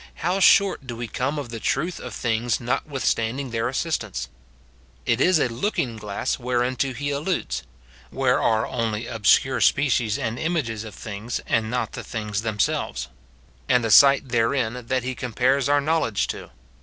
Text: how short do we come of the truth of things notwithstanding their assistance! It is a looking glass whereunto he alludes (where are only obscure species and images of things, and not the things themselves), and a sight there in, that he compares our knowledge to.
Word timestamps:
how 0.25 0.39
short 0.39 0.87
do 0.87 0.95
we 0.95 1.07
come 1.07 1.37
of 1.37 1.49
the 1.49 1.59
truth 1.59 1.99
of 1.99 2.11
things 2.11 2.59
notwithstanding 2.59 3.51
their 3.51 3.69
assistance! 3.69 4.29
It 5.05 5.21
is 5.21 5.37
a 5.37 5.47
looking 5.47 5.95
glass 5.95 6.39
whereunto 6.39 6.93
he 6.95 7.11
alludes 7.11 7.61
(where 8.09 8.41
are 8.41 8.65
only 8.65 9.05
obscure 9.05 9.61
species 9.61 10.17
and 10.17 10.39
images 10.39 10.83
of 10.83 10.95
things, 10.95 11.39
and 11.45 11.69
not 11.69 11.91
the 11.91 12.03
things 12.03 12.41
themselves), 12.41 13.09
and 13.69 13.85
a 13.85 13.91
sight 13.91 14.29
there 14.29 14.55
in, 14.55 14.87
that 14.87 15.03
he 15.03 15.13
compares 15.13 15.69
our 15.69 15.79
knowledge 15.79 16.25
to. 16.29 16.49